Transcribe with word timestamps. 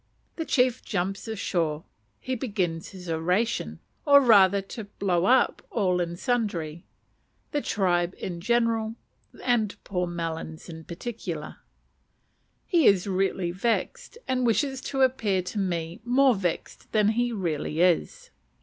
The 0.35 0.45
chief 0.45 0.83
jumps 0.83 1.27
ashore; 1.27 1.83
he 2.19 2.33
begins 2.33 2.89
his 2.89 3.07
oration, 3.07 3.77
or 4.03 4.19
rather 4.19 4.59
to 4.59 4.85
"blow 4.85 5.25
up," 5.25 5.61
all 5.69 6.01
and 6.01 6.17
sundry, 6.17 6.87
the 7.51 7.61
tribe 7.61 8.15
in 8.17 8.41
general, 8.41 8.95
and 9.43 9.75
poor 9.83 10.07
"Melons" 10.07 10.67
in 10.67 10.85
particular. 10.85 11.57
He 12.65 12.87
is 12.87 13.05
really 13.05 13.51
vexed, 13.51 14.17
and 14.27 14.43
wishes 14.43 14.81
to 14.89 15.01
appear 15.03 15.43
to 15.43 15.59
me 15.59 16.01
more 16.03 16.33
vexed 16.33 16.91
than 16.93 17.09
he 17.09 17.31
really 17.31 17.79
is. 17.79 18.31